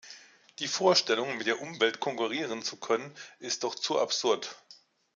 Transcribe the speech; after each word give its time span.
Die 0.57 0.67
Vorstellung, 0.67 1.37
mit 1.37 1.45
der 1.45 1.61
Umwelt 1.61 1.99
konkurrieren 1.99 2.63
zu 2.63 2.75
können, 2.79 3.15
ist 3.37 3.63
doch 3.63 3.75
zu 3.75 3.99
absurd. 3.99 4.55